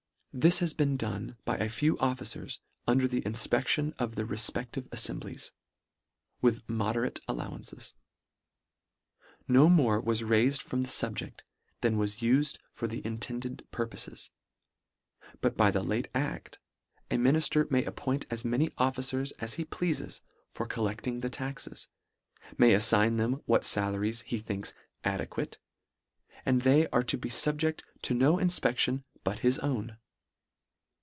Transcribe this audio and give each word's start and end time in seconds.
This 0.33 0.59
has 0.59 0.73
been 0.73 0.95
done 0.95 1.35
by 1.43 1.57
a 1.57 1.67
few 1.67 1.99
officers 1.99 2.61
under 2.87 3.05
the 3.05 3.19
infpec 3.23 3.67
tion 3.67 3.93
of 3.99 4.15
the 4.15 4.23
refpeftive 4.23 4.83
aifemblies, 4.87 5.51
with 6.41 6.61
mode 6.69 6.95
rate 6.95 7.19
allowances. 7.27 7.93
No 9.49 9.67
more 9.67 9.99
was 9.99 10.21
raifed 10.21 10.61
from 10.61 10.83
the 10.83 10.87
fubjeft, 10.87 11.41
than 11.81 11.97
was 11.97 12.19
ufed 12.19 12.59
for 12.71 12.87
the 12.87 13.05
intended 13.05 13.67
purpofes. 13.73 14.29
But 15.41 15.57
by 15.57 15.69
the 15.69 15.83
late 15.83 16.07
aft, 16.15 16.59
a 17.09 17.17
minifler 17.17 17.69
may 17.69 17.83
appoint 17.83 18.25
as 18.29 18.45
many 18.45 18.71
officers 18.77 19.33
as 19.33 19.55
he 19.55 19.65
pleafes 19.65 20.21
for 20.49 20.65
collecting 20.65 21.19
the 21.19 21.29
taxes; 21.29 21.89
may 22.57 22.71
affign 22.71 23.17
them 23.17 23.41
what 23.47 23.63
falaries 23.65 24.21
he 24.23 24.37
thinks 24.37 24.73
"adequate" 25.03 25.57
and 26.45 26.61
they 26.61 26.87
are 26.87 27.03
to 27.03 27.17
be 27.17 27.27
fubjeft 27.27 27.81
to 28.03 28.13
no 28.13 28.37
infpeftion 28.37 29.03
but 29.25 29.39
his 29.39 29.59
own. 29.59 29.97